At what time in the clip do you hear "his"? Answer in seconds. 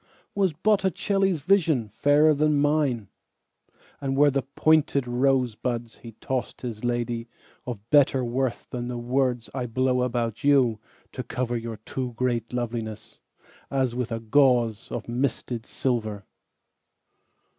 6.61-6.81